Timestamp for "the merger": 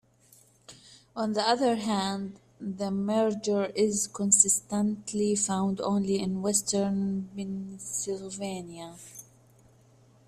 2.59-3.65